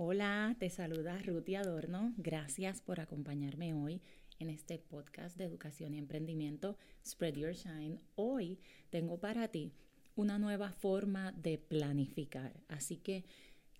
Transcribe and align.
Hola, 0.00 0.54
te 0.60 0.70
saluda 0.70 1.20
Ruti 1.22 1.56
Adorno. 1.56 2.14
Gracias 2.18 2.80
por 2.80 3.00
acompañarme 3.00 3.74
hoy 3.74 4.00
en 4.38 4.48
este 4.48 4.78
podcast 4.78 5.36
de 5.36 5.42
educación 5.42 5.92
y 5.92 5.98
emprendimiento 5.98 6.78
Spread 7.04 7.34
Your 7.34 7.52
Shine. 7.52 7.98
Hoy 8.14 8.60
tengo 8.90 9.18
para 9.18 9.48
ti 9.48 9.72
una 10.14 10.38
nueva 10.38 10.70
forma 10.70 11.32
de 11.32 11.58
planificar. 11.58 12.60
Así 12.68 12.98
que 12.98 13.24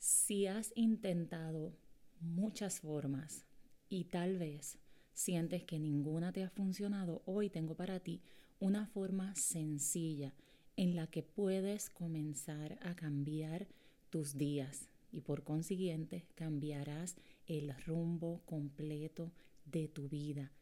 si 0.00 0.48
has 0.48 0.72
intentado 0.74 1.78
muchas 2.18 2.80
formas 2.80 3.44
y 3.88 4.06
tal 4.06 4.38
vez 4.38 4.76
sientes 5.14 5.62
que 5.62 5.78
ninguna 5.78 6.32
te 6.32 6.42
ha 6.42 6.50
funcionado, 6.50 7.22
hoy 7.26 7.48
tengo 7.48 7.76
para 7.76 8.00
ti 8.00 8.22
una 8.58 8.88
forma 8.88 9.36
sencilla 9.36 10.34
en 10.74 10.96
la 10.96 11.06
que 11.06 11.22
puedes 11.22 11.88
comenzar 11.88 12.76
a 12.82 12.96
cambiar 12.96 13.68
tus 14.10 14.36
días 14.36 14.88
y 15.12 15.20
por 15.20 15.44
consiguiente 15.44 16.26
cambiarás 16.34 17.16
el 17.46 17.74
rumbo 17.86 18.42
completo 18.44 19.32
de 19.64 19.88
tu 19.88 20.08
vida. 20.08 20.52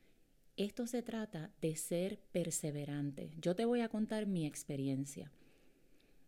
Esto 0.57 0.87
se 0.87 1.03
trata 1.03 1.53
de 1.61 1.77
ser 1.77 2.19
perseverante. 2.33 3.31
Yo 3.41 3.55
te 3.55 3.65
voy 3.65 3.81
a 3.81 3.89
contar 3.89 4.27
mi 4.27 4.47
experiencia. 4.47 5.31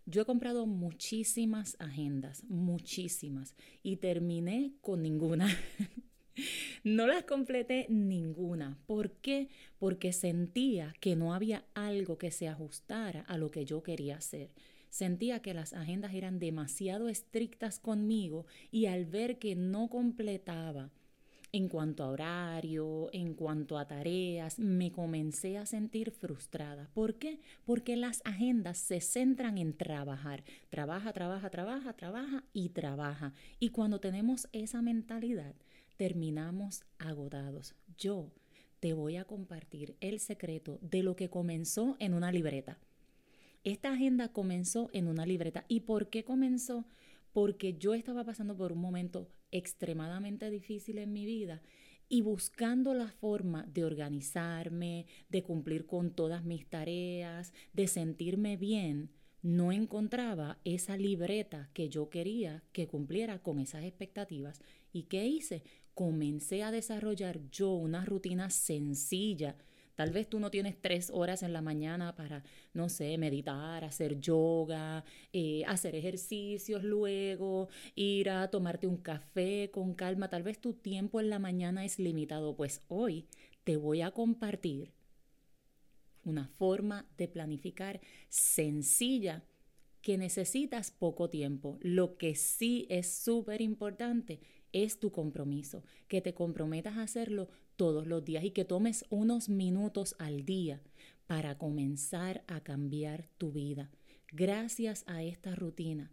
Yo 0.04 0.22
he 0.22 0.24
comprado 0.24 0.66
muchísimas 0.66 1.76
agendas, 1.78 2.44
muchísimas, 2.44 3.54
y 3.82 3.96
terminé 3.96 4.72
con 4.80 5.02
ninguna. 5.02 5.48
no 6.84 7.06
las 7.06 7.24
completé 7.24 7.86
ninguna. 7.88 8.78
¿Por 8.86 9.12
qué? 9.12 9.48
Porque 9.78 10.12
sentía 10.12 10.94
que 11.00 11.16
no 11.16 11.34
había 11.34 11.64
algo 11.74 12.18
que 12.18 12.30
se 12.30 12.48
ajustara 12.48 13.22
a 13.22 13.38
lo 13.38 13.50
que 13.50 13.64
yo 13.64 13.82
quería 13.82 14.16
hacer. 14.16 14.50
Sentía 14.90 15.40
que 15.40 15.54
las 15.54 15.72
agendas 15.72 16.14
eran 16.14 16.38
demasiado 16.38 17.08
estrictas 17.08 17.78
conmigo 17.78 18.46
y 18.70 18.86
al 18.86 19.06
ver 19.06 19.38
que 19.38 19.54
no 19.54 19.88
completaba 19.88 20.90
en 21.50 21.68
cuanto 21.68 22.04
a 22.04 22.08
horario, 22.08 23.08
en 23.12 23.34
cuanto 23.34 23.78
a 23.78 23.88
tareas, 23.88 24.58
me 24.58 24.92
comencé 24.92 25.56
a 25.56 25.64
sentir 25.64 26.10
frustrada. 26.10 26.90
¿Por 26.92 27.14
qué? 27.14 27.40
Porque 27.64 27.96
las 27.96 28.20
agendas 28.24 28.76
se 28.78 29.00
centran 29.00 29.56
en 29.56 29.72
trabajar. 29.72 30.44
Trabaja, 30.68 31.12
trabaja, 31.12 31.48
trabaja, 31.48 31.94
trabaja 31.94 32.44
y 32.52 32.68
trabaja. 32.70 33.32
Y 33.58 33.70
cuando 33.70 33.98
tenemos 33.98 34.48
esa 34.52 34.82
mentalidad, 34.82 35.54
terminamos 35.96 36.82
agotados. 36.98 37.74
Yo 37.96 38.30
te 38.80 38.92
voy 38.92 39.16
a 39.16 39.24
compartir 39.24 39.96
el 40.00 40.20
secreto 40.20 40.78
de 40.82 41.02
lo 41.02 41.16
que 41.16 41.30
comenzó 41.30 41.96
en 41.98 42.12
una 42.12 42.30
libreta. 42.30 42.78
Esta 43.64 43.92
agenda 43.92 44.28
comenzó 44.28 44.88
en 44.92 45.08
una 45.08 45.26
libreta. 45.26 45.64
¿Y 45.68 45.80
por 45.80 46.08
qué 46.08 46.24
comenzó? 46.24 46.86
Porque 47.32 47.74
yo 47.74 47.94
estaba 47.94 48.24
pasando 48.24 48.56
por 48.56 48.72
un 48.72 48.80
momento 48.80 49.30
extremadamente 49.50 50.50
difícil 50.50 50.98
en 50.98 51.12
mi 51.12 51.24
vida 51.24 51.62
y 52.08 52.22
buscando 52.22 52.94
la 52.94 53.08
forma 53.08 53.64
de 53.66 53.84
organizarme, 53.84 55.06
de 55.28 55.42
cumplir 55.42 55.86
con 55.86 56.14
todas 56.14 56.44
mis 56.44 56.66
tareas, 56.66 57.52
de 57.72 57.86
sentirme 57.86 58.56
bien, 58.56 59.10
no 59.42 59.72
encontraba 59.72 60.58
esa 60.64 60.96
libreta 60.96 61.70
que 61.74 61.88
yo 61.88 62.08
quería 62.10 62.64
que 62.72 62.88
cumpliera 62.88 63.40
con 63.40 63.60
esas 63.60 63.84
expectativas. 63.84 64.60
¿Y 64.92 65.04
qué 65.04 65.26
hice? 65.26 65.62
Comencé 65.94 66.62
a 66.62 66.70
desarrollar 66.70 67.40
yo 67.50 67.72
una 67.72 68.04
rutina 68.04 68.50
sencilla 68.50 69.56
Tal 69.98 70.12
vez 70.12 70.28
tú 70.28 70.38
no 70.38 70.52
tienes 70.52 70.80
tres 70.80 71.10
horas 71.12 71.42
en 71.42 71.52
la 71.52 71.60
mañana 71.60 72.14
para, 72.14 72.44
no 72.72 72.88
sé, 72.88 73.18
meditar, 73.18 73.82
hacer 73.82 74.20
yoga, 74.20 75.04
eh, 75.32 75.64
hacer 75.66 75.96
ejercicios 75.96 76.84
luego, 76.84 77.68
ir 77.96 78.30
a 78.30 78.48
tomarte 78.48 78.86
un 78.86 78.98
café 78.98 79.72
con 79.72 79.94
calma. 79.94 80.30
Tal 80.30 80.44
vez 80.44 80.60
tu 80.60 80.74
tiempo 80.74 81.18
en 81.18 81.30
la 81.30 81.40
mañana 81.40 81.84
es 81.84 81.98
limitado. 81.98 82.54
Pues 82.54 82.84
hoy 82.86 83.26
te 83.64 83.76
voy 83.76 84.02
a 84.02 84.12
compartir 84.12 84.92
una 86.22 86.46
forma 86.46 87.10
de 87.16 87.26
planificar 87.26 88.00
sencilla 88.28 89.42
que 90.00 90.16
necesitas 90.16 90.92
poco 90.92 91.28
tiempo. 91.28 91.76
Lo 91.82 92.16
que 92.18 92.36
sí 92.36 92.86
es 92.88 93.12
súper 93.12 93.60
importante 93.60 94.38
es 94.72 95.00
tu 95.00 95.10
compromiso, 95.10 95.84
que 96.08 96.20
te 96.20 96.34
comprometas 96.34 96.96
a 96.96 97.02
hacerlo 97.02 97.48
todos 97.76 98.06
los 98.06 98.24
días 98.24 98.44
y 98.44 98.50
que 98.50 98.64
tomes 98.64 99.04
unos 99.10 99.48
minutos 99.48 100.14
al 100.18 100.44
día 100.44 100.82
para 101.26 101.58
comenzar 101.58 102.44
a 102.46 102.60
cambiar 102.60 103.28
tu 103.38 103.52
vida. 103.52 103.90
Gracias 104.32 105.04
a 105.06 105.22
esta 105.22 105.54
rutina, 105.54 106.12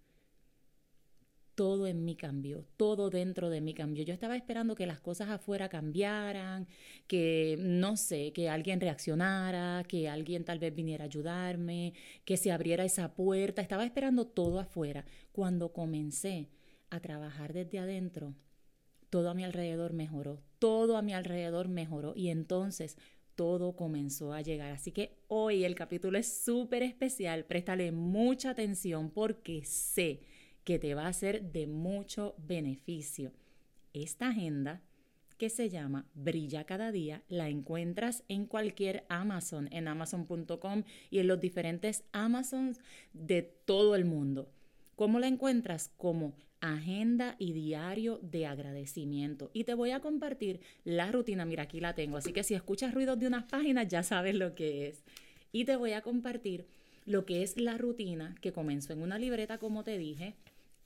todo 1.55 1.87
en 1.87 2.03
mí 2.03 2.15
cambió, 2.15 2.65
todo 2.77 3.09
dentro 3.09 3.49
de 3.49 3.61
mí 3.61 3.73
cambió. 3.73 4.03
Yo 4.03 4.13
estaba 4.13 4.35
esperando 4.35 4.75
que 4.75 4.85
las 4.85 4.99
cosas 4.99 5.29
afuera 5.29 5.69
cambiaran, 5.69 6.67
que 7.07 7.57
no 7.59 7.97
sé, 7.97 8.33
que 8.33 8.49
alguien 8.49 8.81
reaccionara, 8.81 9.83
que 9.87 10.09
alguien 10.09 10.43
tal 10.43 10.59
vez 10.59 10.75
viniera 10.75 11.05
a 11.05 11.07
ayudarme, 11.07 11.93
que 12.25 12.37
se 12.37 12.51
abriera 12.51 12.83
esa 12.83 13.15
puerta. 13.15 13.61
Estaba 13.61 13.85
esperando 13.85 14.27
todo 14.27 14.59
afuera. 14.59 15.05
Cuando 15.31 15.71
comencé 15.71 16.49
a 16.89 16.99
trabajar 16.99 17.53
desde 17.53 17.79
adentro, 17.79 18.35
todo 19.09 19.29
a 19.29 19.33
mi 19.33 19.43
alrededor 19.43 19.93
mejoró, 19.93 20.41
todo 20.59 20.97
a 20.97 21.01
mi 21.01 21.13
alrededor 21.13 21.67
mejoró 21.67 22.13
y 22.15 22.29
entonces 22.29 22.97
todo 23.35 23.75
comenzó 23.75 24.33
a 24.33 24.41
llegar. 24.41 24.71
Así 24.71 24.91
que 24.91 25.17
hoy 25.27 25.65
el 25.65 25.75
capítulo 25.75 26.17
es 26.17 26.27
súper 26.27 26.83
especial, 26.83 27.45
préstale 27.45 27.91
mucha 27.91 28.51
atención 28.51 29.09
porque 29.09 29.63
sé 29.65 30.21
que 30.63 30.79
te 30.79 30.95
va 30.95 31.07
a 31.07 31.13
ser 31.13 31.51
de 31.51 31.67
mucho 31.67 32.35
beneficio. 32.37 33.31
Esta 33.93 34.29
agenda 34.29 34.81
que 35.37 35.49
se 35.49 35.69
llama 35.69 36.07
Brilla 36.13 36.63
cada 36.63 36.91
día, 36.91 37.23
la 37.27 37.49
encuentras 37.49 38.23
en 38.27 38.45
cualquier 38.45 39.05
Amazon, 39.09 39.67
en 39.71 39.87
amazon.com 39.87 40.83
y 41.09 41.19
en 41.19 41.27
los 41.27 41.39
diferentes 41.39 42.03
Amazons 42.13 42.79
de 43.13 43.41
todo 43.41 43.95
el 43.95 44.05
mundo. 44.05 44.49
¿Cómo 44.95 45.19
la 45.19 45.27
encuentras? 45.27 45.91
Como 45.97 46.35
agenda 46.61 47.35
y 47.37 47.53
diario 47.53 48.19
de 48.21 48.45
agradecimiento. 48.45 49.51
Y 49.53 49.65
te 49.65 49.73
voy 49.73 49.91
a 49.91 49.99
compartir 49.99 50.61
la 50.83 51.11
rutina, 51.11 51.45
mira, 51.45 51.63
aquí 51.63 51.79
la 51.79 51.93
tengo, 51.93 52.17
así 52.17 52.33
que 52.33 52.43
si 52.43 52.53
escuchas 52.53 52.93
ruidos 52.93 53.19
de 53.19 53.27
unas 53.27 53.43
páginas 53.45 53.87
ya 53.87 54.03
sabes 54.03 54.35
lo 54.35 54.55
que 54.55 54.87
es. 54.87 55.03
Y 55.51 55.65
te 55.65 55.75
voy 55.75 55.91
a 55.93 56.01
compartir 56.01 56.65
lo 57.05 57.25
que 57.25 57.43
es 57.43 57.59
la 57.59 57.77
rutina 57.77 58.35
que 58.41 58.51
comenzó 58.51 58.93
en 58.93 59.01
una 59.01 59.19
libreta, 59.19 59.57
como 59.57 59.83
te 59.83 59.97
dije, 59.97 60.35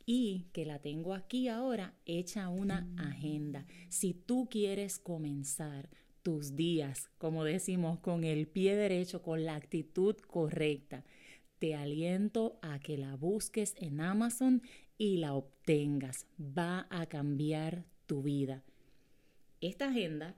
y 0.06 0.48
que 0.54 0.66
la 0.66 0.80
tengo 0.80 1.14
aquí 1.14 1.48
ahora 1.48 1.94
hecha 2.06 2.50
una 2.50 2.88
agenda. 2.98 3.66
Si 3.90 4.14
tú 4.14 4.48
quieres 4.50 4.98
comenzar 4.98 5.90
tus 6.24 6.56
días, 6.56 7.10
como 7.18 7.44
decimos, 7.44 8.00
con 8.00 8.24
el 8.24 8.48
pie 8.48 8.76
derecho, 8.76 9.22
con 9.22 9.46
la 9.46 9.56
actitud 9.56 10.16
correcta, 10.28 11.06
te 11.60 11.76
aliento 11.76 12.58
a 12.62 12.80
que 12.80 12.98
la 12.98 13.16
busques 13.16 13.76
en 13.78 14.02
Amazon 14.02 14.62
y 14.98 15.18
la 15.18 15.34
obtengas. 15.36 16.26
Va 16.40 16.88
a 16.90 17.06
cambiar 17.06 17.86
tu 18.06 18.24
vida. 18.24 18.64
Esta 19.62 19.90
agenda 19.90 20.36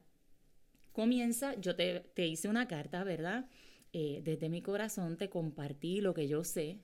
comienza, 0.92 1.60
yo 1.60 1.76
te, 1.76 2.28
hice 2.28 2.50
una 2.50 2.68
carta, 2.68 3.04
¿verdad? 3.04 3.48
Eh, 3.94 4.22
desde 4.24 4.50
mi 4.50 4.62
corazón 4.62 5.18
te 5.18 5.30
compartí 5.30 6.02
lo 6.02 6.14
que 6.14 6.28
yo 6.28 6.44
sé 6.44 6.80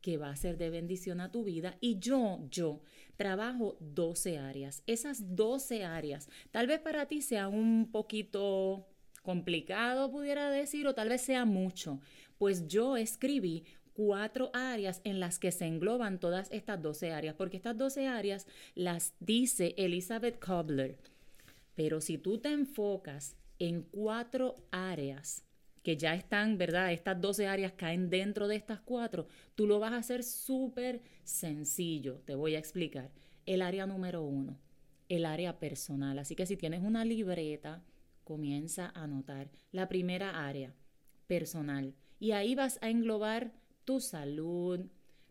que 0.00 0.18
va 0.18 0.30
a 0.30 0.36
ser 0.36 0.56
de 0.56 0.70
bendición 0.70 1.20
a 1.20 1.32
tu 1.32 1.42
vida. 1.42 1.78
Y 1.80 1.98
yo, 1.98 2.46
yo 2.50 2.80
trabajo 3.16 3.76
12 3.80 4.38
áreas. 4.38 4.82
Esas 4.86 5.34
12 5.34 5.84
áreas, 5.84 6.28
tal 6.52 6.66
vez 6.66 6.78
para 6.80 7.06
ti 7.06 7.22
sea 7.22 7.48
un 7.48 7.90
poquito 7.90 8.86
complicado, 9.26 10.10
pudiera 10.10 10.48
decir, 10.48 10.86
o 10.86 10.94
tal 10.94 11.10
vez 11.10 11.20
sea 11.20 11.44
mucho, 11.44 12.00
pues 12.38 12.66
yo 12.68 12.96
escribí 12.96 13.64
cuatro 13.92 14.50
áreas 14.54 15.00
en 15.04 15.20
las 15.20 15.38
que 15.38 15.50
se 15.50 15.66
engloban 15.66 16.20
todas 16.20 16.50
estas 16.52 16.80
12 16.80 17.12
áreas, 17.12 17.34
porque 17.34 17.56
estas 17.56 17.76
12 17.76 18.06
áreas 18.06 18.46
las 18.74 19.14
dice 19.20 19.74
Elizabeth 19.76 20.38
Kobler. 20.38 20.96
Pero 21.74 22.00
si 22.00 22.18
tú 22.18 22.38
te 22.38 22.50
enfocas 22.50 23.36
en 23.58 23.82
cuatro 23.82 24.54
áreas 24.70 25.42
que 25.82 25.96
ya 25.96 26.14
están, 26.14 26.58
¿verdad? 26.58 26.92
Estas 26.92 27.20
12 27.20 27.46
áreas 27.46 27.72
caen 27.72 28.10
dentro 28.10 28.48
de 28.48 28.56
estas 28.56 28.80
cuatro, 28.80 29.28
tú 29.54 29.66
lo 29.66 29.78
vas 29.78 29.92
a 29.92 29.98
hacer 29.98 30.22
súper 30.24 31.00
sencillo. 31.24 32.20
Te 32.24 32.34
voy 32.34 32.54
a 32.54 32.58
explicar. 32.58 33.10
El 33.44 33.62
área 33.62 33.86
número 33.86 34.22
uno, 34.22 34.58
el 35.08 35.24
área 35.24 35.58
personal. 35.58 36.18
Así 36.18 36.34
que 36.34 36.46
si 36.46 36.56
tienes 36.56 36.82
una 36.82 37.04
libreta, 37.04 37.82
comienza 38.26 38.86
a 38.94 39.04
anotar 39.04 39.52
la 39.70 39.88
primera 39.88 40.46
área, 40.46 40.74
personal. 41.28 41.94
Y 42.18 42.32
ahí 42.32 42.56
vas 42.56 42.78
a 42.82 42.90
englobar 42.90 43.54
tu 43.84 44.00
salud, 44.00 44.80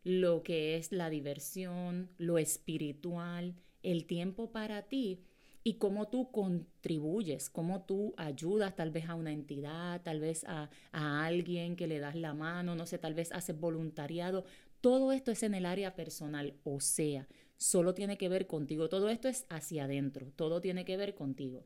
lo 0.05 0.43
que 0.43 0.77
es 0.77 0.93
la 0.93 1.09
diversión, 1.09 2.09
lo 2.17 2.37
espiritual, 2.37 3.55
el 3.83 4.05
tiempo 4.05 4.51
para 4.51 4.83
ti 4.83 5.25
y 5.61 5.73
cómo 5.73 6.07
tú 6.07 6.31
contribuyes, 6.31 7.49
cómo 7.49 7.83
tú 7.83 8.13
ayudas 8.15 8.75
tal 8.77 8.91
vez 8.91 9.09
a 9.09 9.15
una 9.15 9.33
entidad, 9.33 10.01
tal 10.01 10.21
vez 10.21 10.45
a, 10.45 10.69
a, 10.93 11.25
alguien 11.25 11.75
que 11.75 11.87
le 11.87 11.99
das 11.99 12.15
la 12.15 12.33
mano, 12.33 12.75
no 12.75 12.85
sé, 12.85 12.97
tal 12.97 13.13
vez 13.13 13.31
haces 13.33 13.59
voluntariado. 13.59 14.45
Todo 14.79 15.11
esto 15.11 15.31
es 15.31 15.43
en 15.43 15.53
el 15.53 15.65
área 15.65 15.95
personal, 15.95 16.53
o 16.63 16.79
sea, 16.79 17.27
solo 17.57 17.93
tiene 17.93 18.17
que 18.17 18.29
ver 18.29 18.47
contigo. 18.47 18.87
Todo 18.87 19.09
esto 19.09 19.27
es 19.27 19.45
hacia 19.49 19.83
adentro, 19.85 20.31
todo 20.35 20.61
tiene 20.61 20.85
que 20.85 20.97
ver 20.97 21.13
contigo. 21.13 21.65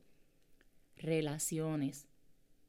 Relaciones. 1.00 2.08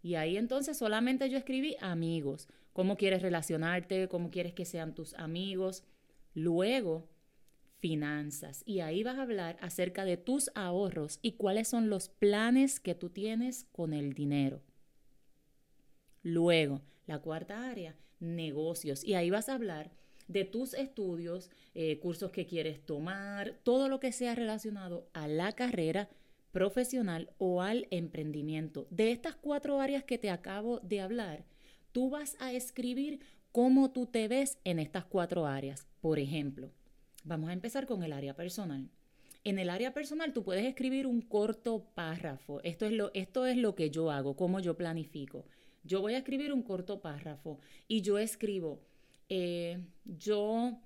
Y 0.03 0.15
ahí 0.15 0.37
entonces 0.37 0.79
solamente 0.79 1.29
yo 1.29 1.37
escribí 1.37 1.77
amigos. 1.81 2.49
¿Cómo 2.73 2.97
quieres 2.97 3.21
relacionarte? 3.21 4.09
¿Cómo 4.09 4.31
quieres 4.31 4.55
que 4.55 4.65
sean 4.65 4.95
tus 4.95 5.13
amigos? 5.15 5.85
Luego, 6.33 7.09
finanzas. 7.81 8.63
Y 8.65 8.81
ahí 8.81 9.03
vas 9.03 9.19
a 9.19 9.23
hablar 9.23 9.59
acerca 9.61 10.05
de 10.05 10.17
tus 10.17 10.51
ahorros 10.55 11.19
y 11.21 11.33
cuáles 11.33 11.69
son 11.69 11.91
los 11.91 12.09
planes 12.09 12.81
que 12.81 12.95
tú 12.95 13.11
tienes 13.11 13.67
con 13.73 13.93
el 13.93 14.15
dinero. 14.15 14.63
Luego, 16.23 16.83
la 17.07 17.19
cuarta 17.19 17.69
área, 17.69 17.97
negocios. 18.21 19.05
Y 19.05 19.15
ahí 19.15 19.31
vas 19.31 19.49
a 19.49 19.55
hablar 19.55 19.91
de 20.29 20.45
tus 20.45 20.75
estudios, 20.75 21.51
eh, 21.75 21.99
cursos 21.99 22.31
que 22.31 22.47
quieres 22.47 22.85
tomar, 22.87 23.59
todo 23.65 23.89
lo 23.89 23.99
que 23.99 24.13
sea 24.13 24.35
relacionado 24.35 25.09
a 25.13 25.27
la 25.27 25.53
carrera 25.53 26.09
profesional 26.53 27.31
o 27.39 27.63
al 27.63 27.87
emprendimiento. 27.91 28.87
De 28.91 29.11
estas 29.11 29.37
cuatro 29.37 29.81
áreas 29.81 30.05
que 30.05 30.19
te 30.19 30.31
acabo 30.31 30.81
de 30.81 31.01
hablar, 31.01 31.45
tú 31.93 32.11
vas 32.11 32.37
a 32.41 32.53
escribir 32.53 33.21
cómo 33.53 33.91
tú 33.91 34.07
te 34.07 34.29
ves 34.29 34.59
en 34.65 34.79
estas 34.79 35.05
cuatro 35.05 35.47
áreas. 35.47 35.87
Por 36.01 36.19
ejemplo, 36.19 36.71
vamos 37.25 37.51
a 37.51 37.53
empezar 37.53 37.87
con 37.87 38.03
el 38.03 38.13
área 38.13 38.35
personal. 38.35 38.89
En 39.43 39.59
el 39.59 39.71
área 39.71 39.95
personal 39.95 40.33
tú 40.33 40.43
puedes 40.43 40.67
escribir 40.67 41.07
un 41.07 41.23
corto 41.23 41.87
párrafo. 41.95 42.61
Esto 42.63 42.87
es 42.87 42.93
lo, 42.93 43.11
esto 43.15 43.47
es 43.47 43.57
lo 43.57 43.75
que 43.75 43.91
yo 43.91 44.11
hago, 44.11 44.37
cómo 44.37 44.61
yo 44.61 44.77
planifico. 44.77 45.47
Yo 45.83 46.03
voy 46.03 46.15
a 46.15 46.19
escribir 46.19 46.53
un 46.53 46.63
corto 46.63 47.01
párrafo 47.01 47.59
y 47.89 48.03
yo 48.03 48.19
escribo, 48.19 48.83
eh, 49.31 49.79
yo 50.05 50.79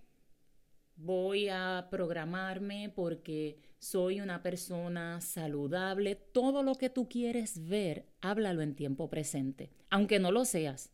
voy 0.97 1.49
a 1.49 1.89
programarme 1.91 2.93
porque 2.95 3.59
soy 3.85 4.23
una 4.23 4.43
persona 4.43 5.21
saludable. 5.21 6.15
Todo 6.17 6.63
lo 6.63 6.77
que 6.77 6.89
tú 6.89 7.07
quieres 7.07 7.69
ver, 7.69 8.07
háblalo 8.23 8.63
en 8.63 8.75
tiempo 8.75 9.11
presente, 9.11 9.71
aunque 9.91 10.19
no 10.19 10.33
lo 10.33 10.47
seas. 10.47 10.91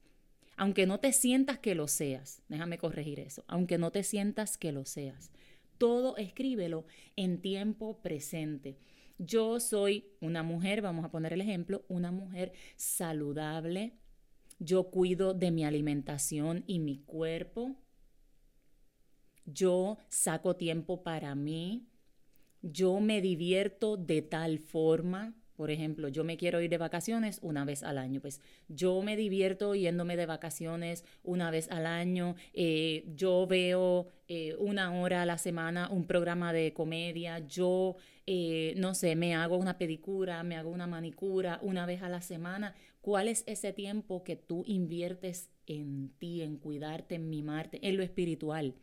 Aunque 0.56 0.86
no 0.86 1.00
te 1.00 1.12
sientas 1.12 1.58
que 1.58 1.74
lo 1.74 1.88
seas, 1.88 2.42
déjame 2.48 2.76
corregir 2.76 3.18
eso, 3.18 3.44
aunque 3.46 3.78
no 3.78 3.92
te 3.92 4.02
sientas 4.02 4.58
que 4.58 4.72
lo 4.72 4.84
seas, 4.84 5.30
todo 5.78 6.18
escríbelo 6.18 6.84
en 7.16 7.40
tiempo 7.40 8.02
presente. 8.02 8.76
Yo 9.16 9.58
soy 9.60 10.04
una 10.20 10.42
mujer, 10.42 10.82
vamos 10.82 11.06
a 11.06 11.10
poner 11.10 11.32
el 11.32 11.40
ejemplo, 11.40 11.84
una 11.88 12.10
mujer 12.10 12.52
saludable. 12.76 13.94
Yo 14.58 14.90
cuido 14.90 15.32
de 15.32 15.50
mi 15.50 15.64
alimentación 15.64 16.64
y 16.66 16.78
mi 16.80 16.98
cuerpo. 16.98 17.76
Yo 19.46 19.96
saco 20.10 20.56
tiempo 20.56 21.02
para 21.02 21.34
mí. 21.34 21.89
Yo 22.62 23.00
me 23.00 23.20
divierto 23.20 23.96
de 23.96 24.22
tal 24.22 24.58
forma. 24.58 25.34
Por 25.56 25.70
ejemplo, 25.70 26.08
yo 26.08 26.24
me 26.24 26.38
quiero 26.38 26.62
ir 26.62 26.70
de 26.70 26.78
vacaciones 26.78 27.38
una 27.42 27.64
vez 27.66 27.82
al 27.82 27.98
año. 27.98 28.20
Pues 28.20 28.40
yo 28.68 29.02
me 29.02 29.16
divierto 29.16 29.74
yéndome 29.74 30.16
de 30.16 30.24
vacaciones 30.26 31.04
una 31.22 31.50
vez 31.50 31.70
al 31.70 31.84
año. 31.86 32.34
Eh, 32.54 33.04
yo 33.14 33.46
veo 33.46 34.08
eh, 34.28 34.56
una 34.58 34.92
hora 34.98 35.22
a 35.22 35.26
la 35.26 35.36
semana 35.36 35.88
un 35.90 36.06
programa 36.06 36.52
de 36.54 36.72
comedia. 36.72 37.40
Yo, 37.40 37.96
eh, 38.26 38.72
no 38.78 38.94
sé, 38.94 39.16
me 39.16 39.34
hago 39.34 39.56
una 39.56 39.76
pedicura, 39.76 40.42
me 40.44 40.56
hago 40.56 40.70
una 40.70 40.86
manicura 40.86 41.58
una 41.62 41.84
vez 41.84 42.02
a 42.02 42.08
la 42.08 42.22
semana. 42.22 42.74
¿Cuál 43.02 43.28
es 43.28 43.44
ese 43.46 43.72
tiempo 43.74 44.24
que 44.24 44.36
tú 44.36 44.64
inviertes 44.66 45.50
en 45.66 46.10
ti, 46.18 46.40
en 46.42 46.56
cuidarte, 46.56 47.16
en 47.16 47.28
mimarte, 47.28 47.86
en 47.86 47.96
lo 47.98 48.02
espiritual? 48.02 48.74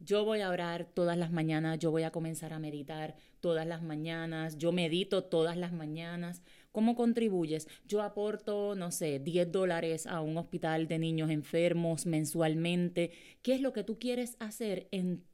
Yo 0.00 0.24
voy 0.24 0.40
a 0.42 0.50
orar 0.50 0.84
todas 0.94 1.18
las 1.18 1.32
mañanas, 1.32 1.78
yo 1.78 1.90
voy 1.90 2.04
a 2.04 2.12
comenzar 2.12 2.52
a 2.52 2.58
meditar 2.60 3.16
todas 3.40 3.66
las 3.66 3.82
mañanas, 3.82 4.56
yo 4.56 4.70
medito 4.70 5.24
todas 5.24 5.56
las 5.56 5.72
mañanas. 5.72 6.42
¿Cómo 6.70 6.94
contribuyes? 6.94 7.66
Yo 7.84 8.02
aporto, 8.02 8.76
no 8.76 8.92
sé, 8.92 9.18
10 9.18 9.50
dólares 9.50 10.06
a 10.06 10.20
un 10.20 10.36
hospital 10.36 10.86
de 10.86 10.98
niños 11.00 11.30
enfermos 11.30 12.06
mensualmente. 12.06 13.10
¿Qué 13.42 13.54
es 13.54 13.60
lo 13.60 13.72
que 13.72 13.82
tú 13.82 13.98
quieres 13.98 14.36
hacer 14.38 14.88
en 14.92 15.24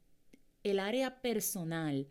el 0.63 0.79
área 0.79 1.21
personal? 1.21 2.07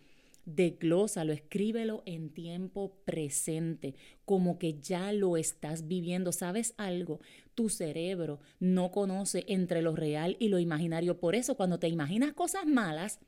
Desglósalo, 0.47 1.33
escríbelo 1.33 2.03
en 2.05 2.29
tiempo 2.31 2.93
presente, 3.05 3.95
como 4.25 4.59
que 4.59 4.79
ya 4.81 5.13
lo 5.13 5.37
estás 5.37 5.89
viviendo. 5.89 6.33
¿Sabes 6.33 6.75
algo? 6.77 7.21
Tu 7.55 7.71
cerebro 7.71 8.41
no 8.61 8.91
conoce 8.91 9.45
entre 9.49 9.81
lo 9.81 9.97
real 9.97 10.37
y 10.39 10.49
lo 10.49 10.59
imaginario. 10.59 11.19
Por 11.19 11.35
eso 11.35 11.57
cuando 11.57 11.79
te 11.79 11.89
imaginas 11.89 12.35
cosas 12.35 12.67
malas, 12.67 13.21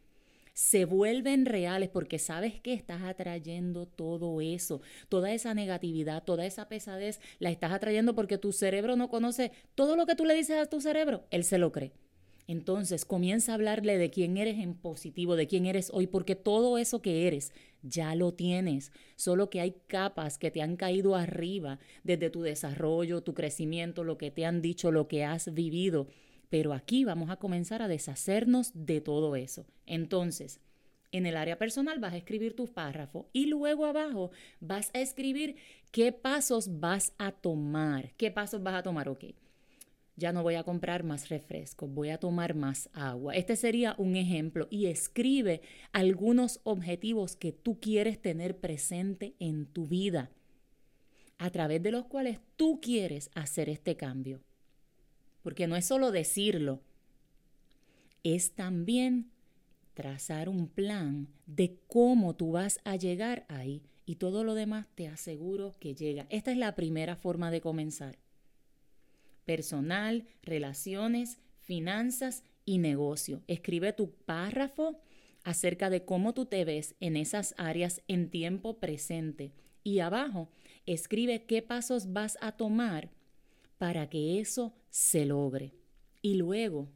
se 0.53 0.87
vuelven 0.87 1.45
reales 1.45 1.91
porque 1.91 2.19
sabes 2.19 2.61
que 2.61 2.73
estás 2.73 3.03
atrayendo 3.03 3.87
todo 3.87 4.41
eso, 4.41 4.81
toda 5.11 5.33
esa 5.33 5.53
negatividad, 5.53 6.25
toda 6.25 6.47
esa 6.47 6.67
pesadez, 6.67 7.21
la 7.39 7.51
estás 7.51 7.73
atrayendo 7.73 8.15
porque 8.15 8.39
tu 8.39 8.53
cerebro 8.53 8.97
no 8.97 9.11
conoce 9.11 9.53
todo 9.75 9.97
lo 9.97 10.07
que 10.07 10.15
tú 10.15 10.25
le 10.25 10.35
dices 10.35 10.57
a 10.57 10.67
tu 10.67 10.81
cerebro, 10.81 11.25
él 11.31 11.45
se 11.45 11.59
lo 11.59 11.73
cree. 11.73 11.93
Entonces 12.49 13.05
comienza 13.05 13.53
a 13.53 13.55
hablarle 13.57 13.99
de 13.99 14.11
quién 14.11 14.37
eres 14.37 14.59
en 14.59 14.75
positivo, 14.75 15.35
de 15.35 15.49
quién 15.49 15.67
eres 15.67 15.91
hoy, 15.93 16.07
porque 16.07 16.37
todo 16.37 16.79
eso 16.79 17.03
que 17.03 17.27
eres 17.27 17.53
ya 17.83 18.15
lo 18.15 18.35
tienes, 18.35 18.93
solo 19.17 19.51
que 19.51 19.61
hay 19.61 19.77
capas 19.89 20.39
que 20.39 20.51
te 20.51 20.63
han 20.63 20.77
caído 20.77 21.17
arriba 21.17 21.81
desde 22.05 22.31
tu 22.31 22.43
desarrollo, 22.43 23.23
tu 23.23 23.35
crecimiento, 23.35 24.05
lo 24.05 24.17
que 24.17 24.31
te 24.31 24.45
han 24.45 24.63
dicho, 24.63 24.93
lo 24.93 25.09
que 25.09 25.25
has 25.25 25.53
vivido. 25.53 26.07
Pero 26.49 26.73
aquí 26.73 27.05
vamos 27.05 27.31
a 27.31 27.37
comenzar 27.37 27.83
a 27.83 27.89
deshacernos 27.89 28.71
de 28.75 29.01
todo 29.01 29.35
eso. 29.35 29.67
Entonces, 29.85 30.61
en 31.11 31.27
el 31.27 31.37
área 31.37 31.59
personal 31.59 31.99
vas 31.99 32.13
a 32.13 32.19
escribir 32.19 32.55
tu 32.55 32.69
párrafo 32.69 33.29
y 33.33 33.47
luego 33.47 33.87
abajo 33.87 34.31
vas 34.61 34.91
a 34.95 35.01
escribir 35.01 35.57
qué 35.91 36.13
pasos 36.13 36.79
vas 36.79 37.13
a 37.19 37.33
tomar. 37.33 38.13
¿Qué 38.17 38.31
pasos 38.31 38.63
vas 38.63 38.75
a 38.75 38.83
tomar? 38.85 39.09
Ok 39.09 39.25
ya 40.17 40.33
no 40.33 40.43
voy 40.43 40.55
a 40.55 40.65
comprar 40.65 41.05
más 41.05 41.29
refrescos, 41.29 41.93
voy 41.93 42.09
a 42.09 42.19
tomar 42.19 42.55
más 42.55 42.89
agua. 42.95 43.35
Este 43.35 43.55
sería 43.55 43.95
un 43.99 44.17
ejemplo 44.17 44.67
y 44.71 44.87
escribe 44.87 45.61
algunos 45.93 46.61
objetivos 46.65 47.37
que 47.37 47.53
tú 47.53 47.79
quieres 47.81 48.21
tener 48.21 48.59
presente 48.59 49.35
en 49.39 49.67
tu 49.67 49.87
vida, 49.87 50.31
a 51.39 51.51
través 51.51 51.83
de 51.83 51.91
los 51.91 52.07
cuales 52.07 52.41
tú 52.57 52.81
quieres 52.81 53.31
hacer 53.35 53.69
este 53.69 53.97
cambio. 53.97 54.41
Porque 55.43 55.67
no 55.67 55.77
es 55.77 55.85
solo 55.85 56.11
decirlo, 56.11 56.81
es 58.23 58.53
también 58.53 59.31
trazar 59.93 60.49
un 60.49 60.67
plan 60.67 61.29
de 61.47 61.79
cómo 61.87 62.35
tú 62.35 62.53
vas 62.53 62.81
a 62.85 62.97
llegar 62.97 63.45
ahí 63.49 63.83
y 64.07 64.17
todo 64.17 64.45
lo 64.45 64.55
demás 64.55 64.87
te 64.95 65.09
aseguro 65.09 65.75
que 65.79 65.95
llega. 65.95 66.27
Esta 66.31 66.53
es 66.53 66.57
la 66.57 66.75
primera 66.75 67.17
forma 67.17 67.51
de 67.51 67.61
comenzar 67.61 68.19
personal, 69.47 70.27
relaciones, 70.43 71.39
finanzas 71.61 72.45
y 72.67 72.79
negocio. 72.79 73.43
Escribe 73.47 73.95
tu 73.95 74.11
párrafo 74.11 75.01
acerca 75.45 75.89
de 75.89 76.05
cómo 76.05 76.35
tú 76.35 76.45
te 76.45 76.65
ves 76.65 76.95
en 77.01 77.17
esas 77.17 77.55
áreas 77.57 78.03
en 78.09 78.29
tiempo 78.29 78.79
presente. 78.79 79.53
Y 79.83 80.01
abajo, 80.01 80.51
escribe 80.85 81.45
qué 81.47 81.63
pasos 81.63 82.13
vas 82.13 82.37
a 82.41 82.53
tomar 82.53 83.11
para 83.79 84.11
que 84.11 84.41
eso 84.41 84.75
se 84.91 85.25
logre. 85.25 85.73
Y 86.21 86.35
luego, 86.35 86.89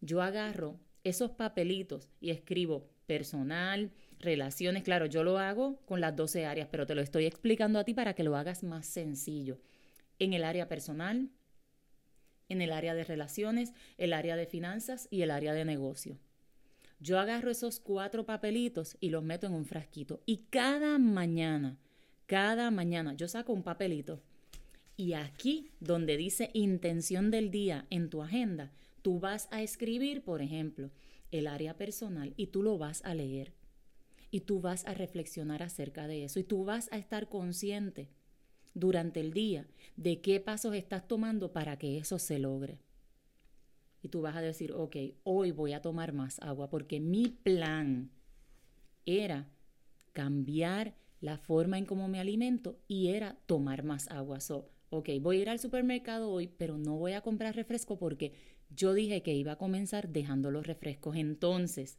yo 0.00 0.22
agarro 0.22 0.80
esos 1.04 1.32
papelitos 1.32 2.08
y 2.20 2.30
escribo 2.30 2.88
personal, 3.06 3.92
relaciones. 4.18 4.82
Claro, 4.82 5.06
yo 5.06 5.22
lo 5.22 5.38
hago 5.38 5.76
con 5.84 6.00
las 6.00 6.16
12 6.16 6.46
áreas, 6.46 6.68
pero 6.70 6.86
te 6.86 6.94
lo 6.94 7.02
estoy 7.02 7.26
explicando 7.26 7.78
a 7.78 7.84
ti 7.84 7.94
para 7.94 8.14
que 8.14 8.24
lo 8.24 8.36
hagas 8.36 8.62
más 8.62 8.86
sencillo. 8.86 9.58
En 10.18 10.32
el 10.32 10.44
área 10.44 10.68
personal, 10.68 11.28
en 12.48 12.62
el 12.62 12.72
área 12.72 12.94
de 12.94 13.04
relaciones, 13.04 13.72
el 13.98 14.12
área 14.12 14.36
de 14.36 14.46
finanzas 14.46 15.08
y 15.10 15.22
el 15.22 15.30
área 15.30 15.52
de 15.52 15.64
negocio. 15.64 16.18
Yo 16.98 17.18
agarro 17.18 17.50
esos 17.50 17.78
cuatro 17.78 18.24
papelitos 18.24 18.96
y 19.00 19.10
los 19.10 19.22
meto 19.22 19.46
en 19.46 19.52
un 19.52 19.66
frasquito. 19.66 20.22
Y 20.24 20.46
cada 20.50 20.98
mañana, 20.98 21.78
cada 22.26 22.70
mañana, 22.70 23.14
yo 23.14 23.28
saco 23.28 23.52
un 23.52 23.62
papelito. 23.62 24.22
Y 24.96 25.12
aquí, 25.12 25.70
donde 25.78 26.16
dice 26.16 26.50
intención 26.54 27.30
del 27.30 27.50
día 27.50 27.86
en 27.90 28.08
tu 28.08 28.22
agenda, 28.22 28.72
tú 29.02 29.20
vas 29.20 29.48
a 29.50 29.62
escribir, 29.62 30.22
por 30.22 30.40
ejemplo, 30.40 30.90
el 31.30 31.46
área 31.46 31.76
personal 31.76 32.32
y 32.36 32.46
tú 32.46 32.62
lo 32.62 32.78
vas 32.78 33.04
a 33.04 33.14
leer. 33.14 33.52
Y 34.30 34.40
tú 34.40 34.60
vas 34.60 34.86
a 34.86 34.94
reflexionar 34.94 35.62
acerca 35.62 36.08
de 36.08 36.24
eso. 36.24 36.40
Y 36.40 36.44
tú 36.44 36.64
vas 36.64 36.88
a 36.92 36.96
estar 36.96 37.28
consciente 37.28 38.08
durante 38.76 39.20
el 39.20 39.32
día 39.32 39.66
de 39.96 40.20
qué 40.20 40.38
pasos 40.38 40.74
estás 40.74 41.08
tomando 41.08 41.50
para 41.50 41.78
que 41.78 41.96
eso 41.96 42.18
se 42.18 42.38
logre. 42.38 42.78
Y 44.02 44.08
tú 44.08 44.20
vas 44.20 44.36
a 44.36 44.42
decir, 44.42 44.72
ok, 44.72 44.96
hoy 45.24 45.50
voy 45.50 45.72
a 45.72 45.80
tomar 45.80 46.12
más 46.12 46.38
agua 46.40 46.68
porque 46.68 47.00
mi 47.00 47.28
plan 47.28 48.10
era 49.06 49.48
cambiar 50.12 50.94
la 51.22 51.38
forma 51.38 51.78
en 51.78 51.86
cómo 51.86 52.06
me 52.06 52.20
alimento 52.20 52.78
y 52.86 53.08
era 53.08 53.38
tomar 53.46 53.82
más 53.82 54.08
agua. 54.10 54.40
So, 54.40 54.70
ok, 54.90 55.08
voy 55.22 55.38
a 55.38 55.42
ir 55.42 55.48
al 55.48 55.58
supermercado 55.58 56.30
hoy, 56.30 56.46
pero 56.46 56.76
no 56.76 56.96
voy 56.96 57.14
a 57.14 57.22
comprar 57.22 57.56
refresco 57.56 57.98
porque 57.98 58.34
yo 58.68 58.92
dije 58.92 59.22
que 59.22 59.34
iba 59.34 59.52
a 59.52 59.58
comenzar 59.58 60.10
dejando 60.10 60.50
los 60.50 60.66
refrescos. 60.66 61.16
Entonces, 61.16 61.96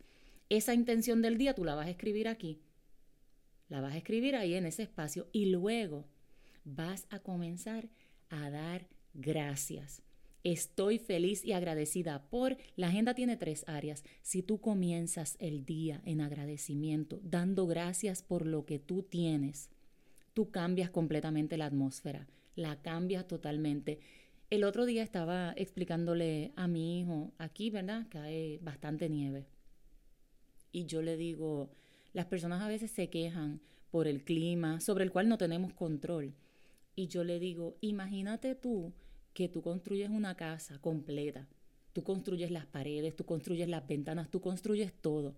esa 0.50 0.76
intención 0.76 1.24
del 1.24 1.40
día 1.40 1.56
tú 1.56 1.66
la 1.66 1.74
vas 1.74 1.88
a 1.88 1.92
escribir 1.92 2.28
aquí. 2.28 2.62
La 3.68 3.82
vas 3.82 3.96
a 3.96 3.98
escribir 3.98 4.36
ahí 4.36 4.54
en 4.54 4.68
ese 4.68 4.84
espacio 4.84 5.28
y 5.32 5.48
luego 5.48 6.06
vas 6.68 7.08
a 7.10 7.20
comenzar 7.20 7.90
a 8.30 8.50
dar 8.50 8.88
gracias. 9.14 10.02
Estoy 10.44 11.00
feliz 11.00 11.44
y 11.44 11.54
agradecida 11.54 12.30
por... 12.30 12.58
La 12.76 12.88
agenda 12.88 13.14
tiene 13.14 13.38
tres 13.38 13.64
áreas. 13.68 14.04
Si 14.22 14.44
tú 14.44 14.60
comienzas 14.60 15.36
el 15.40 15.66
día 15.66 16.02
en 16.06 16.22
agradecimiento, 16.22 17.20
dando 17.24 17.68
gracias 17.68 18.22
por 18.22 18.46
lo 18.46 18.66
que 18.66 18.80
tú 18.80 19.04
tienes, 19.04 19.70
tú 20.34 20.52
cambias 20.52 20.90
completamente 20.90 21.58
la 21.58 21.66
atmósfera, 21.66 22.28
la 22.56 22.82
cambias 22.82 23.28
totalmente. 23.28 24.00
El 24.50 24.64
otro 24.64 24.86
día 24.86 25.04
estaba 25.04 25.54
explicándole 25.58 26.54
a 26.56 26.68
mi 26.68 27.02
hijo, 27.02 27.34
aquí, 27.38 27.70
¿verdad? 27.70 28.08
Cae 28.10 28.60
bastante 28.62 29.10
nieve. 29.10 29.48
Y 30.72 30.86
yo 30.86 31.02
le 31.02 31.18
digo, 31.18 31.70
las 32.14 32.28
personas 32.28 32.62
a 32.62 32.68
veces 32.68 32.92
se 32.92 33.10
quejan 33.10 33.60
por 33.92 34.08
el 34.08 34.24
clima, 34.24 34.80
sobre 34.80 35.04
el 35.04 35.12
cual 35.12 35.28
no 35.28 35.38
tenemos 35.38 35.74
control. 35.74 36.34
Y 36.98 37.10
yo 37.10 37.24
le 37.24 37.40
digo, 37.40 37.78
imagínate 37.80 38.56
tú 38.56 38.92
que 39.34 39.48
tú 39.48 39.62
construyes 39.62 40.10
una 40.10 40.36
casa 40.36 40.82
completa, 40.82 41.48
tú 41.94 42.04
construyes 42.04 42.50
las 42.50 42.66
paredes, 42.66 43.16
tú 43.16 43.24
construyes 43.24 43.70
las 43.70 43.88
ventanas, 43.88 44.32
tú 44.32 44.42
construyes 44.42 44.92
todo. 45.00 45.36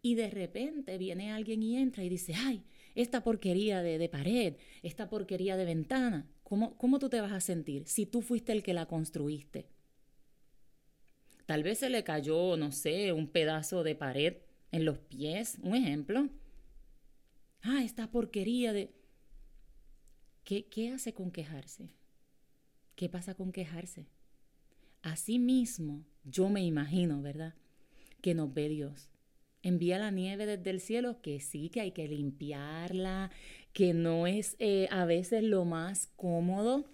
Y 0.00 0.14
de 0.14 0.30
repente 0.30 0.96
viene 0.96 1.32
alguien 1.32 1.60
y 1.64 1.76
entra 1.76 2.04
y 2.04 2.08
dice, 2.08 2.34
ay, 2.36 2.62
esta 2.94 3.24
porquería 3.24 3.82
de, 3.82 3.98
de 3.98 4.08
pared, 4.08 4.54
esta 4.84 5.10
porquería 5.10 5.56
de 5.56 5.64
ventana, 5.64 6.30
¿cómo, 6.44 6.76
¿cómo 6.76 7.00
tú 7.00 7.08
te 7.08 7.20
vas 7.20 7.32
a 7.32 7.40
sentir 7.40 7.88
si 7.88 8.06
tú 8.06 8.22
fuiste 8.22 8.52
el 8.52 8.62
que 8.62 8.72
la 8.72 8.86
construiste? 8.86 9.66
Tal 11.46 11.64
vez 11.64 11.78
se 11.78 11.90
le 11.90 12.04
cayó, 12.04 12.56
no 12.56 12.70
sé, 12.70 13.12
un 13.12 13.26
pedazo 13.26 13.82
de 13.82 13.96
pared 13.96 14.36
en 14.70 14.84
los 14.84 15.00
pies, 15.00 15.58
un 15.64 15.74
ejemplo. 15.74 16.28
Ah, 17.60 17.82
esta 17.82 18.08
porquería 18.08 18.72
de... 18.72 18.99
¿Qué, 20.44 20.66
qué 20.66 20.90
hace 20.90 21.12
con 21.14 21.30
quejarse? 21.30 21.90
¿Qué 22.96 23.08
pasa 23.08 23.34
con 23.34 23.52
quejarse? 23.52 24.06
Así 25.02 25.38
mismo, 25.38 26.04
yo 26.24 26.48
me 26.48 26.62
imagino, 26.62 27.22
¿verdad? 27.22 27.54
Que 28.20 28.34
nos 28.34 28.52
ve 28.52 28.68
Dios. 28.68 29.10
Envía 29.62 29.98
la 29.98 30.10
nieve 30.10 30.46
desde 30.46 30.70
el 30.70 30.80
cielo, 30.80 31.20
que 31.20 31.40
sí, 31.40 31.68
que 31.68 31.80
hay 31.80 31.92
que 31.92 32.08
limpiarla, 32.08 33.30
que 33.72 33.92
no 33.92 34.26
es 34.26 34.56
eh, 34.58 34.88
a 34.90 35.04
veces 35.04 35.42
lo 35.42 35.64
más 35.64 36.08
cómodo. 36.16 36.90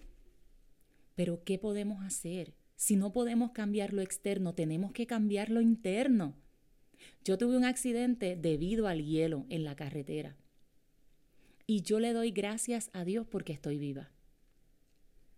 Pero 1.15 1.43
¿qué 1.43 1.57
podemos 1.57 2.03
hacer? 2.03 2.53
Si 2.75 2.95
no 2.95 3.11
podemos 3.11 3.51
cambiar 3.51 3.93
lo 3.93 4.01
externo, 4.01 4.53
tenemos 4.53 4.91
que 4.91 5.07
cambiar 5.07 5.49
lo 5.49 5.61
interno. 5.61 6.35
Yo 7.23 7.37
tuve 7.37 7.57
un 7.57 7.65
accidente 7.65 8.35
debido 8.35 8.87
al 8.87 9.03
hielo 9.03 9.45
en 9.49 9.63
la 9.63 9.75
carretera. 9.75 10.37
Y 11.67 11.81
yo 11.81 11.99
le 11.99 12.13
doy 12.13 12.31
gracias 12.31 12.89
a 12.93 13.03
Dios 13.03 13.27
porque 13.27 13.51
estoy 13.51 13.77
viva. 13.77 14.09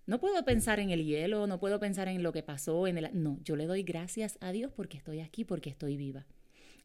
No 0.05 0.19
puedo 0.19 0.45
pensar 0.45 0.79
en 0.79 0.91
el 0.91 1.03
hielo, 1.03 1.47
no 1.47 1.59
puedo 1.59 1.79
pensar 1.79 2.07
en 2.07 2.23
lo 2.23 2.31
que 2.31 2.43
pasó, 2.43 2.87
en 2.87 2.97
el... 2.99 3.09
No, 3.13 3.39
yo 3.43 3.55
le 3.55 3.65
doy 3.65 3.83
gracias 3.83 4.37
a 4.39 4.51
Dios 4.51 4.71
porque 4.75 4.97
estoy 4.97 5.19
aquí, 5.19 5.43
porque 5.43 5.69
estoy 5.69 5.97
viva. 5.97 6.25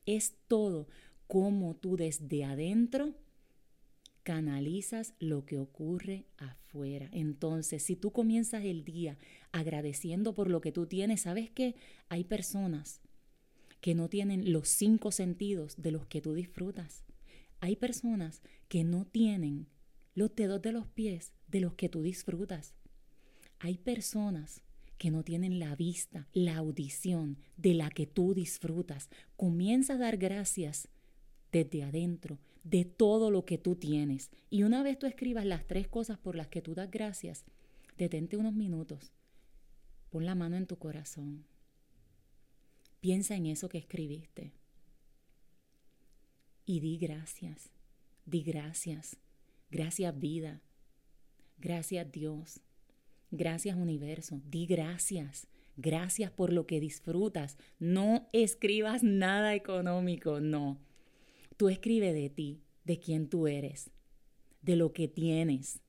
Es 0.07 0.35
todo 0.49 0.89
como 1.27 1.77
tú 1.77 1.97
desde 1.97 2.45
adentro 2.45 3.15
canalizas 4.23 5.15
lo 5.19 5.45
que 5.45 5.59
ocurre 5.59 6.27
afuera. 6.39 7.09
Entonces, 7.13 7.83
si 7.83 7.97
tú 7.97 8.13
comienzas 8.13 8.65
el 8.65 8.85
día 8.85 9.19
agradeciendo 9.53 10.35
por 10.35 10.51
lo 10.51 10.61
que 10.61 10.73
tú 10.73 10.87
tienes, 10.87 11.23
¿sabes 11.23 11.51
qué? 11.51 11.77
Hay 12.09 12.25
personas 12.25 13.01
que 13.81 13.95
no 13.95 14.09
tienen 14.09 14.53
los 14.53 14.69
cinco 14.69 15.13
sentidos 15.13 15.77
de 15.77 15.93
los 15.93 16.07
que 16.07 16.23
tú 16.23 16.33
disfrutas. 16.33 17.05
Hay 17.65 17.77
personas 17.77 18.43
que 18.69 18.85
no 18.85 19.07
tienen 19.07 19.69
los 20.15 20.37
dedos 20.37 20.61
de 20.61 20.71
los 20.71 20.87
pies 20.87 21.33
de 21.49 21.61
los 21.61 21.73
que 21.73 21.89
tú 21.89 22.03
disfrutas. 22.03 22.75
Hay 23.59 23.79
personas 23.79 24.61
que 24.99 25.11
no 25.11 25.23
tienen 25.23 25.59
la 25.59 25.75
vista, 25.75 26.29
la 26.35 26.59
audición 26.59 27.39
de 27.57 27.73
la 27.73 27.89
que 27.89 28.07
tú 28.07 28.35
disfrutas. 28.35 29.09
Comienza 29.39 29.95
a 29.95 29.97
dar 29.97 30.19
gracias 30.19 30.89
desde 31.53 31.85
adentro 31.85 32.39
de 32.65 32.85
todo 32.85 33.31
lo 33.31 33.47
que 33.47 33.57
tú 33.57 33.77
tienes. 33.77 34.31
Y 34.51 34.65
una 34.65 34.83
vez 34.83 34.99
tú 34.99 35.07
escribas 35.07 35.47
las 35.47 35.67
tres 35.67 35.89
cosas 35.89 36.19
por 36.19 36.37
las 36.37 36.49
que 36.49 36.61
tú 36.61 36.75
das 36.75 36.91
gracias, 36.91 37.47
detente 37.97 38.37
unos 38.37 38.53
minutos. 38.53 39.11
Pon 40.11 40.27
la 40.27 40.35
mano 40.35 40.57
en 40.57 40.67
tu 40.67 40.77
corazón. 40.77 41.47
Piensa 43.01 43.37
en 43.37 43.47
eso 43.47 43.71
que 43.71 43.79
escribiste. 43.79 44.53
Y 46.65 46.81
di 46.81 46.99
gracias. 46.99 47.71
Di 48.27 48.43
gracias. 48.43 49.17
Gracias 49.71 50.19
vida. 50.19 50.63
Gracias 51.59 52.11
Dios. 52.11 52.61
Gracias 53.31 53.77
universo, 53.77 54.41
di 54.49 54.67
gracias. 54.67 55.49
Gracias 55.77 56.31
por 56.31 56.53
lo 56.53 56.67
que 56.67 56.79
disfrutas. 56.79 57.59
No 57.81 58.29
escribas 58.33 59.03
nada 59.03 59.55
económico, 59.55 60.41
no. 60.41 60.79
Tú 61.57 61.69
escribe 61.69 62.13
de 62.13 62.31
ti, 62.31 62.63
de 62.85 63.01
quién 63.01 63.29
tú 63.29 63.49
eres, 63.49 63.91
de 64.63 64.77
lo 64.77 64.93
que 64.93 65.09
tienes, 65.09 65.81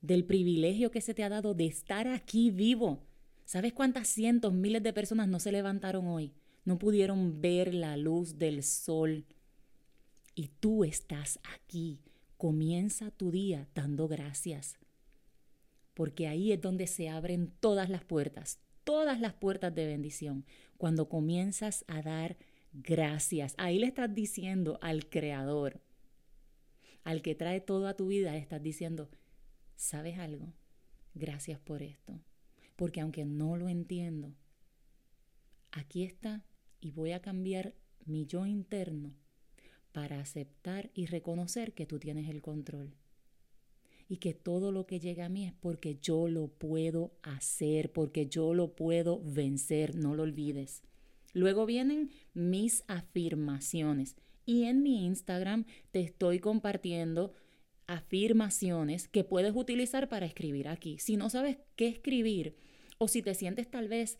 del 0.00 0.24
privilegio 0.24 0.90
que 0.90 1.02
se 1.02 1.12
te 1.12 1.22
ha 1.22 1.28
dado 1.28 1.52
de 1.52 1.66
estar 1.66 2.08
aquí 2.08 2.50
vivo. 2.50 3.02
¿Sabes 3.44 3.74
cuántas 3.74 4.08
cientos, 4.08 4.54
miles 4.54 4.82
de 4.82 4.92
personas 4.92 5.28
no 5.28 5.38
se 5.38 5.52
levantaron 5.52 6.06
hoy? 6.06 6.32
No 6.64 6.78
pudieron 6.78 7.40
ver 7.40 7.74
la 7.74 7.96
luz 7.96 8.38
del 8.38 8.62
sol. 8.62 9.26
Y 10.36 10.48
tú 10.60 10.84
estás 10.84 11.40
aquí. 11.56 11.98
Comienza 12.36 13.10
tu 13.10 13.32
día 13.32 13.66
dando 13.74 14.06
gracias 14.06 14.78
porque 15.96 16.28
ahí 16.28 16.52
es 16.52 16.60
donde 16.60 16.86
se 16.86 17.08
abren 17.08 17.54
todas 17.58 17.88
las 17.88 18.04
puertas, 18.04 18.60
todas 18.84 19.18
las 19.18 19.32
puertas 19.32 19.74
de 19.74 19.86
bendición. 19.86 20.44
Cuando 20.76 21.08
comienzas 21.08 21.86
a 21.88 22.02
dar 22.02 22.36
gracias, 22.74 23.54
ahí 23.56 23.78
le 23.78 23.86
estás 23.86 24.14
diciendo 24.14 24.78
al 24.82 25.08
Creador, 25.08 25.80
al 27.02 27.22
que 27.22 27.34
trae 27.34 27.62
todo 27.62 27.88
a 27.88 27.96
tu 27.96 28.08
vida, 28.08 28.32
le 28.32 28.38
estás 28.38 28.62
diciendo, 28.62 29.08
¿sabes 29.74 30.18
algo? 30.18 30.52
Gracias 31.14 31.58
por 31.60 31.82
esto. 31.82 32.20
Porque 32.76 33.00
aunque 33.00 33.24
no 33.24 33.56
lo 33.56 33.70
entiendo, 33.70 34.34
aquí 35.72 36.02
está 36.02 36.44
y 36.78 36.90
voy 36.90 37.12
a 37.12 37.22
cambiar 37.22 37.74
mi 38.04 38.26
yo 38.26 38.44
interno 38.44 39.14
para 39.96 40.20
aceptar 40.20 40.90
y 40.92 41.06
reconocer 41.06 41.72
que 41.72 41.86
tú 41.86 41.98
tienes 41.98 42.28
el 42.28 42.42
control 42.42 42.92
y 44.10 44.18
que 44.18 44.34
todo 44.34 44.70
lo 44.70 44.84
que 44.86 45.00
llega 45.00 45.24
a 45.24 45.30
mí 45.30 45.46
es 45.46 45.54
porque 45.54 45.96
yo 46.02 46.28
lo 46.28 46.48
puedo 46.48 47.12
hacer, 47.22 47.90
porque 47.94 48.26
yo 48.26 48.52
lo 48.52 48.76
puedo 48.76 49.22
vencer, 49.24 49.96
no 49.96 50.14
lo 50.14 50.24
olvides. 50.24 50.82
Luego 51.32 51.64
vienen 51.64 52.10
mis 52.34 52.84
afirmaciones 52.88 54.16
y 54.44 54.64
en 54.64 54.82
mi 54.82 55.06
Instagram 55.06 55.64
te 55.92 56.00
estoy 56.00 56.40
compartiendo 56.40 57.32
afirmaciones 57.86 59.08
que 59.08 59.24
puedes 59.24 59.56
utilizar 59.56 60.10
para 60.10 60.26
escribir 60.26 60.68
aquí. 60.68 60.98
Si 60.98 61.16
no 61.16 61.30
sabes 61.30 61.56
qué 61.74 61.88
escribir 61.88 62.54
o 62.98 63.08
si 63.08 63.22
te 63.22 63.32
sientes 63.32 63.70
tal 63.70 63.88
vez 63.88 64.18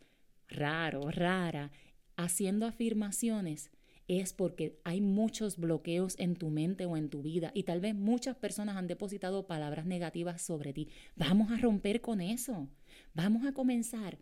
raro, 0.48 1.10
rara, 1.10 1.70
haciendo 2.16 2.64
afirmaciones, 2.64 3.70
es 4.08 4.32
porque 4.32 4.78
hay 4.84 5.00
muchos 5.00 5.56
bloqueos 5.56 6.14
en 6.18 6.36
tu 6.36 6.48
mente 6.48 6.86
o 6.86 6.96
en 6.96 7.08
tu 7.08 7.22
vida 7.22 7.50
y 7.54 7.64
tal 7.64 7.80
vez 7.80 7.94
muchas 7.94 8.36
personas 8.36 8.76
han 8.76 8.86
depositado 8.86 9.46
palabras 9.46 9.84
negativas 9.86 10.42
sobre 10.42 10.72
ti. 10.72 10.88
Vamos 11.16 11.50
a 11.50 11.56
romper 11.56 12.00
con 12.00 12.20
eso. 12.20 12.68
Vamos 13.14 13.44
a 13.44 13.52
comenzar 13.52 14.18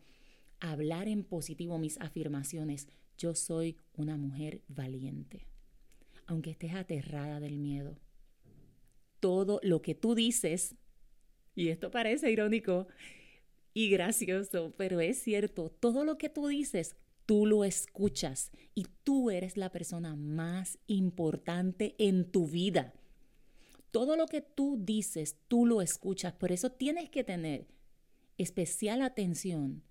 a 0.61 0.73
hablar 0.73 1.09
en 1.09 1.23
positivo 1.23 1.79
mis 1.79 2.00
afirmaciones. 2.00 2.88
Yo 3.19 3.35
soy 3.35 3.76
una 3.95 4.17
mujer 4.17 4.62
valiente, 4.69 5.47
aunque 6.26 6.50
estés 6.50 6.75
aterrada 6.75 7.38
del 7.38 7.59
miedo. 7.59 7.99
Todo 9.21 9.61
lo 9.62 9.83
que 9.83 9.95
tú 9.95 10.14
dices, 10.14 10.76
y 11.55 11.69
esto 11.69 11.91
parece 11.91 12.31
irónico 12.31 12.88
y 13.75 13.91
gracioso, 13.91 14.73
pero 14.79 15.00
es 15.00 15.19
cierto, 15.19 15.69
todo 15.69 16.05
lo 16.05 16.17
que 16.17 16.31
tú 16.31 16.47
dices 16.47 16.97
tú 17.26 17.47
lo 17.47 17.64
escuchas 17.64 18.50
y 18.75 18.87
tú 19.02 19.31
eres 19.31 19.57
la 19.57 19.71
persona 19.71 20.16
más 20.16 20.78
importante 20.87 21.95
en 21.99 22.31
tu 22.31 22.47
vida. 22.47 22.95
Todo 23.90 24.16
lo 24.16 24.26
que 24.26 24.40
tú 24.40 24.76
dices, 24.81 25.37
tú 25.49 25.66
lo 25.66 25.81
escuchas. 25.81 26.33
Por 26.33 26.52
eso 26.52 26.71
tienes 26.71 27.11
que 27.11 27.25
tener 27.25 27.69
especial 28.38 29.02
atención 29.02 29.83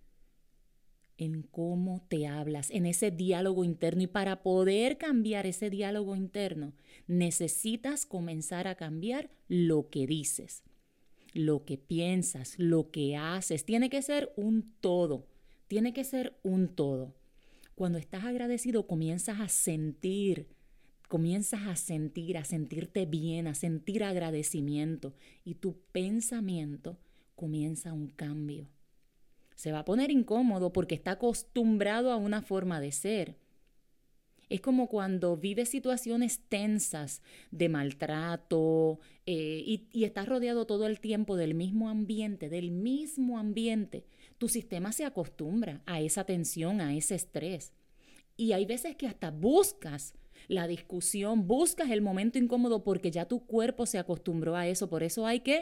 en 1.17 1.43
cómo 1.43 2.05
te 2.09 2.27
hablas, 2.27 2.69
en 2.71 2.85
ese 2.85 3.11
diálogo 3.11 3.63
interno. 3.63 4.01
Y 4.03 4.07
para 4.07 4.43
poder 4.43 4.97
cambiar 4.97 5.45
ese 5.45 5.69
diálogo 5.69 6.15
interno, 6.15 6.73
necesitas 7.07 8.05
comenzar 8.05 8.67
a 8.67 8.75
cambiar 8.75 9.29
lo 9.47 9.89
que 9.89 10.07
dices, 10.07 10.63
lo 11.33 11.65
que 11.65 11.77
piensas, 11.77 12.55
lo 12.57 12.91
que 12.91 13.15
haces. 13.15 13.63
Tiene 13.63 13.89
que 13.89 14.01
ser 14.01 14.33
un 14.35 14.73
todo. 14.81 15.27
Tiene 15.67 15.93
que 15.93 16.03
ser 16.03 16.37
un 16.43 16.67
todo. 16.67 17.15
Cuando 17.75 17.97
estás 17.97 18.23
agradecido 18.23 18.85
comienzas 18.85 19.39
a 19.39 19.47
sentir, 19.47 20.47
comienzas 21.07 21.61
a 21.67 21.75
sentir, 21.75 22.37
a 22.37 22.43
sentirte 22.43 23.05
bien, 23.05 23.47
a 23.47 23.55
sentir 23.55 24.03
agradecimiento 24.03 25.13
y 25.43 25.55
tu 25.55 25.77
pensamiento 25.91 26.97
comienza 27.35 27.93
un 27.93 28.07
cambio. 28.07 28.67
Se 29.55 29.71
va 29.71 29.79
a 29.79 29.85
poner 29.85 30.11
incómodo 30.11 30.73
porque 30.73 30.95
está 30.95 31.11
acostumbrado 31.11 32.11
a 32.11 32.17
una 32.17 32.41
forma 32.41 32.79
de 32.79 32.91
ser. 32.91 33.37
Es 34.49 34.61
como 34.61 34.87
cuando 34.87 35.37
vives 35.37 35.69
situaciones 35.69 36.41
tensas 36.49 37.21
de 37.51 37.69
maltrato 37.69 38.99
eh, 39.25 39.63
y, 39.65 39.87
y 39.91 40.03
estás 40.03 40.27
rodeado 40.27 40.65
todo 40.65 40.85
el 40.85 40.99
tiempo 40.99 41.35
del 41.35 41.53
mismo 41.53 41.89
ambiente, 41.89 42.49
del 42.49 42.71
mismo 42.71 43.39
ambiente. 43.39 44.05
Tu 44.37 44.49
sistema 44.49 44.91
se 44.91 45.05
acostumbra 45.05 45.81
a 45.85 46.01
esa 46.01 46.23
tensión, 46.25 46.81
a 46.81 46.95
ese 46.95 47.15
estrés. 47.15 47.73
Y 48.35 48.51
hay 48.51 48.65
veces 48.65 48.95
que 48.95 49.07
hasta 49.07 49.31
buscas 49.31 50.13
la 50.47 50.67
discusión, 50.67 51.47
buscas 51.47 51.89
el 51.91 52.01
momento 52.01 52.37
incómodo 52.37 52.83
porque 52.83 53.11
ya 53.11 53.27
tu 53.27 53.45
cuerpo 53.45 53.85
se 53.85 53.97
acostumbró 53.97 54.55
a 54.55 54.67
eso. 54.67 54.89
Por 54.89 55.03
eso 55.03 55.25
hay 55.25 55.41
que 55.41 55.61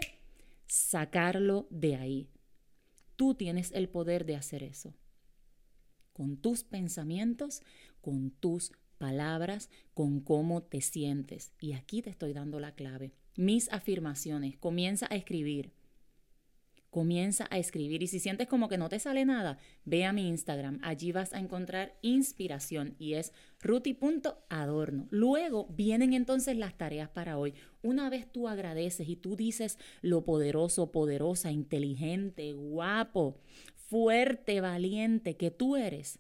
sacarlo 0.68 1.68
de 1.70 1.96
ahí. 1.96 2.30
Tú 3.16 3.36
tienes 3.36 3.72
el 3.74 3.90
poder 3.90 4.26
de 4.26 4.36
hacer 4.36 4.64
eso. 4.64 4.94
Con 6.14 6.38
tus 6.38 6.64
pensamientos, 6.64 7.62
con 8.02 8.32
tus 8.32 8.72
palabras, 8.98 9.70
con 9.94 10.22
cómo 10.22 10.62
te 10.62 10.80
sientes. 10.82 11.54
Y 11.60 11.74
aquí 11.74 12.02
te 12.02 12.12
estoy 12.12 12.34
dando 12.34 12.60
la 12.60 12.76
clave. 12.76 13.14
Mis 13.36 13.72
afirmaciones. 13.72 14.58
Comienza 14.58 15.08
a 15.10 15.16
escribir. 15.16 15.74
Comienza 16.92 17.48
a 17.50 17.58
escribir 17.58 18.04
y 18.04 18.08
si 18.08 18.20
sientes 18.20 18.50
como 18.50 18.68
que 18.68 18.78
no 18.78 18.90
te 18.90 19.00
sale 19.00 19.24
nada, 19.24 19.58
ve 19.86 20.04
a 20.04 20.12
mi 20.12 20.28
Instagram. 20.28 20.82
Allí 20.84 21.14
vas 21.14 21.34
a 21.34 21.40
encontrar 21.40 21.98
inspiración 22.02 22.96
y 23.00 23.14
es 23.14 23.32
ruti.adorno. 23.62 25.08
Luego 25.10 25.68
vienen 25.70 26.12
entonces 26.12 26.58
las 26.58 26.78
tareas 26.78 27.08
para 27.08 27.38
hoy. 27.38 27.54
Una 27.82 28.10
vez 28.10 28.30
tú 28.30 28.50
agradeces 28.50 29.08
y 29.08 29.16
tú 29.16 29.38
dices 29.38 29.80
lo 30.02 30.26
poderoso, 30.26 30.92
poderosa, 30.92 31.50
inteligente, 31.50 32.52
guapo, 32.52 33.40
fuerte, 33.92 34.62
valiente 34.62 35.36
que 35.36 35.52
tú 35.52 35.76
eres, 35.76 36.20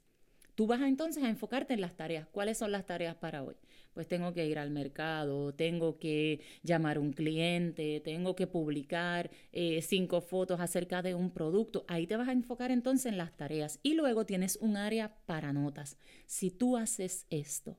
tú 0.56 0.68
vas 0.68 0.82
entonces 0.82 1.24
a 1.24 1.30
enfocarte 1.30 1.74
en 1.74 1.80
las 1.80 1.96
tareas. 1.96 2.28
¿Cuáles 2.28 2.58
son 2.58 2.74
las 2.74 2.86
tareas 2.86 3.16
para 3.16 3.44
hoy? 3.44 3.56
pues 3.94 4.08
tengo 4.08 4.34
que 4.34 4.48
ir 4.48 4.58
al 4.58 4.72
mercado, 4.72 5.54
tengo 5.54 6.00
que 6.00 6.40
llamar 6.64 6.98
a 6.98 7.00
un 7.02 7.12
cliente, 7.12 8.00
tengo 8.00 8.36
que 8.36 8.48
publicar 8.48 9.30
eh, 9.52 9.82
cinco 9.82 10.22
fotos 10.22 10.60
acerca 10.60 11.02
de 11.02 11.14
un 11.14 11.32
producto. 11.32 11.84
Ahí 11.88 12.08
te 12.08 12.16
vas 12.16 12.30
a 12.30 12.32
enfocar 12.32 12.72
entonces 12.72 13.08
en 13.08 13.18
las 13.18 13.36
tareas 13.36 13.80
y 13.84 13.96
luego 13.96 14.26
tienes 14.26 14.58
un 14.62 14.78
área 14.78 15.18
para 15.26 15.52
notas. 15.52 15.98
Si 16.26 16.52
tú 16.52 16.78
haces 16.78 17.26
esto 17.30 17.78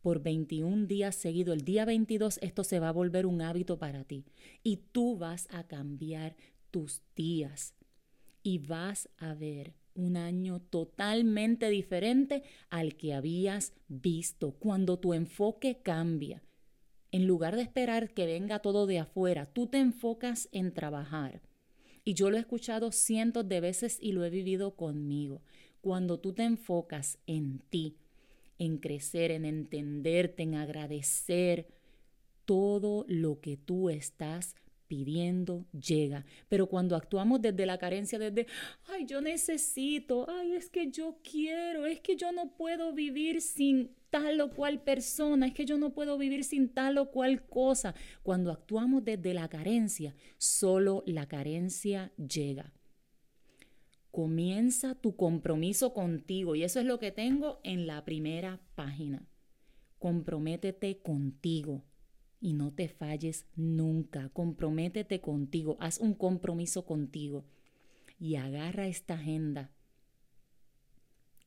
por 0.00 0.22
21 0.22 0.86
días 0.86 1.16
seguidos, 1.16 1.54
el 1.54 1.64
día 1.64 1.84
22 1.84 2.38
esto 2.40 2.64
se 2.64 2.80
va 2.80 2.88
a 2.88 2.92
volver 2.92 3.26
un 3.26 3.42
hábito 3.42 3.78
para 3.78 4.04
ti 4.04 4.24
y 4.62 4.78
tú 4.92 5.18
vas 5.18 5.48
a 5.50 5.64
cambiar 5.64 6.34
tus 6.70 7.02
días 7.14 7.74
y 8.42 8.58
vas 8.58 9.08
a 9.18 9.34
ver 9.34 9.74
un 9.94 10.16
año 10.16 10.60
totalmente 10.60 11.68
diferente 11.68 12.42
al 12.68 12.96
que 12.96 13.14
habías 13.14 13.72
visto. 13.88 14.52
Cuando 14.52 14.98
tu 14.98 15.14
enfoque 15.14 15.80
cambia, 15.82 16.42
en 17.12 17.26
lugar 17.26 17.56
de 17.56 17.62
esperar 17.62 18.14
que 18.14 18.26
venga 18.26 18.60
todo 18.60 18.86
de 18.86 19.00
afuera, 19.00 19.46
tú 19.46 19.66
te 19.66 19.78
enfocas 19.78 20.48
en 20.52 20.72
trabajar. 20.72 21.42
Y 22.04 22.14
yo 22.14 22.30
lo 22.30 22.36
he 22.36 22.40
escuchado 22.40 22.92
cientos 22.92 23.48
de 23.48 23.60
veces 23.60 23.98
y 24.00 24.12
lo 24.12 24.24
he 24.24 24.30
vivido 24.30 24.76
conmigo. 24.76 25.42
Cuando 25.80 26.18
tú 26.18 26.32
te 26.32 26.44
enfocas 26.44 27.18
en 27.26 27.58
ti, 27.68 27.96
en 28.58 28.78
crecer, 28.78 29.30
en 29.30 29.44
entenderte, 29.44 30.42
en 30.42 30.54
agradecer 30.54 31.66
todo 32.44 33.04
lo 33.08 33.40
que 33.40 33.56
tú 33.56 33.90
estás 33.90 34.54
pidiendo 34.90 35.66
llega. 35.70 36.26
Pero 36.48 36.66
cuando 36.66 36.96
actuamos 36.96 37.40
desde 37.40 37.64
la 37.64 37.78
carencia, 37.78 38.18
desde, 38.18 38.48
ay, 38.88 39.06
yo 39.06 39.20
necesito, 39.20 40.28
ay, 40.28 40.54
es 40.54 40.68
que 40.68 40.90
yo 40.90 41.20
quiero, 41.22 41.86
es 41.86 42.00
que 42.00 42.16
yo 42.16 42.32
no 42.32 42.56
puedo 42.56 42.92
vivir 42.92 43.40
sin 43.40 43.94
tal 44.10 44.40
o 44.40 44.50
cual 44.50 44.82
persona, 44.82 45.46
es 45.46 45.54
que 45.54 45.64
yo 45.64 45.78
no 45.78 45.94
puedo 45.94 46.18
vivir 46.18 46.42
sin 46.42 46.70
tal 46.70 46.98
o 46.98 47.12
cual 47.12 47.46
cosa. 47.46 47.94
Cuando 48.24 48.50
actuamos 48.50 49.04
desde 49.04 49.32
la 49.32 49.48
carencia, 49.48 50.16
solo 50.38 51.04
la 51.06 51.28
carencia 51.28 52.12
llega. 52.16 52.72
Comienza 54.10 54.96
tu 54.96 55.14
compromiso 55.14 55.94
contigo 55.94 56.56
y 56.56 56.64
eso 56.64 56.80
es 56.80 56.86
lo 56.86 56.98
que 56.98 57.12
tengo 57.12 57.60
en 57.62 57.86
la 57.86 58.04
primera 58.04 58.60
página. 58.74 59.24
Comprométete 60.00 60.98
contigo 60.98 61.84
y 62.40 62.54
no 62.54 62.72
te 62.72 62.88
falles 62.88 63.46
nunca. 63.56 64.30
Comprométete 64.30 65.20
contigo, 65.20 65.76
haz 65.80 65.98
un 65.98 66.14
compromiso 66.14 66.84
contigo 66.84 67.44
y 68.18 68.36
agarra 68.36 68.86
esta 68.86 69.14
agenda 69.14 69.70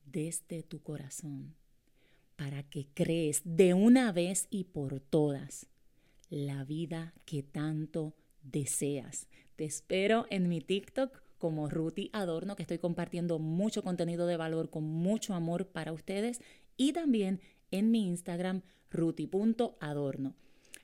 desde 0.06 0.62
tu 0.62 0.82
corazón 0.82 1.54
para 2.36 2.62
que 2.62 2.88
crees 2.94 3.42
de 3.44 3.74
una 3.74 4.12
vez 4.12 4.46
y 4.50 4.64
por 4.64 5.00
todas 5.00 5.66
la 6.30 6.64
vida 6.64 7.14
que 7.24 7.42
tanto 7.42 8.14
deseas. 8.42 9.28
Te 9.56 9.64
espero 9.64 10.26
en 10.30 10.48
mi 10.48 10.60
TikTok 10.60 11.22
como 11.38 11.68
Ruti 11.68 12.10
Adorno, 12.12 12.56
que 12.56 12.62
estoy 12.62 12.78
compartiendo 12.78 13.38
mucho 13.38 13.82
contenido 13.82 14.26
de 14.26 14.36
valor 14.36 14.70
con 14.70 14.84
mucho 14.84 15.34
amor 15.34 15.68
para 15.68 15.92
ustedes, 15.92 16.40
y 16.76 16.92
también 16.92 17.40
en 17.70 17.90
mi 17.90 18.06
Instagram, 18.06 18.62
ruti.adorno. 18.90 20.34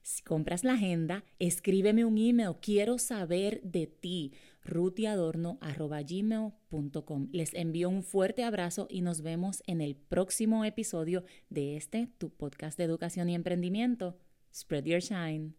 Si 0.02 0.22
compras 0.22 0.64
la 0.64 0.74
agenda, 0.74 1.24
escríbeme 1.38 2.04
un 2.04 2.18
email. 2.18 2.56
Quiero 2.60 2.98
saber 2.98 3.62
de 3.62 3.86
ti. 3.86 4.32
rutiadorno.gmail.com 4.62 7.28
Les 7.32 7.54
envío 7.54 7.88
un 7.88 8.02
fuerte 8.02 8.44
abrazo 8.44 8.86
y 8.90 9.00
nos 9.00 9.22
vemos 9.22 9.62
en 9.66 9.80
el 9.80 9.96
próximo 9.96 10.64
episodio 10.64 11.24
de 11.48 11.76
este, 11.76 12.08
tu 12.18 12.30
podcast 12.30 12.76
de 12.76 12.84
educación 12.84 13.30
y 13.30 13.34
emprendimiento. 13.34 14.18
Spread 14.52 14.84
your 14.84 15.00
shine. 15.00 15.54